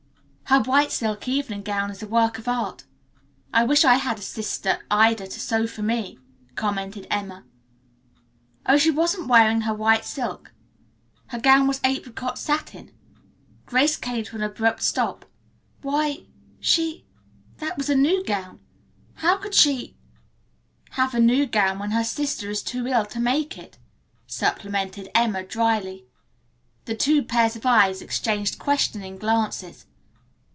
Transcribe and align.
"Her 0.51 0.59
white 0.61 0.91
silk 0.91 1.29
evening 1.29 1.61
gown 1.61 1.91
is 1.91 2.03
a 2.03 2.07
work 2.07 2.37
of 2.37 2.45
art. 2.45 2.83
I 3.53 3.63
wish 3.63 3.85
I 3.85 3.95
had 3.95 4.19
a 4.19 4.21
sister 4.21 4.79
Ida 4.91 5.25
to 5.27 5.39
sew 5.39 5.65
for 5.65 5.81
me," 5.81 6.19
commented 6.55 7.07
Emma. 7.09 7.45
"Oh, 8.65 8.77
she 8.77 8.91
wasn't 8.91 9.29
wearing 9.29 9.61
her 9.61 9.73
white 9.73 10.03
silk. 10.03 10.51
Her 11.27 11.39
gown 11.39 11.67
was 11.67 11.79
apricot 11.85 12.37
satin 12.37 12.89
and" 12.89 12.91
Grace 13.65 13.95
came 13.95 14.25
to 14.25 14.35
an 14.35 14.43
abrupt 14.43 14.81
stop. 14.83 15.23
"Why 15.83 16.25
she 16.59 17.05
that 17.59 17.77
was 17.77 17.89
a 17.89 17.95
new 17.95 18.21
gown. 18.21 18.59
How 19.13 19.37
could 19.37 19.55
she" 19.55 19.95
"Have 20.99 21.13
a 21.13 21.21
new 21.21 21.45
gown 21.45 21.79
when 21.79 21.91
her 21.91 22.03
sister 22.03 22.49
is 22.49 22.61
too 22.61 22.85
ill 22.87 23.05
to 23.05 23.21
make 23.21 23.57
it," 23.57 23.77
supplemented 24.27 25.07
Emma 25.15 25.45
dryly. 25.45 26.07
Two 26.85 27.23
pairs 27.23 27.55
of 27.55 27.65
eyes 27.65 28.01
exchanged 28.01 28.59
questioning 28.59 29.17
glances. 29.17 29.85